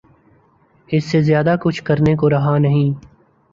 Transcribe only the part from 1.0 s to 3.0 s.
سے زیادہ کچھ کرنے کو رہا نہیں۔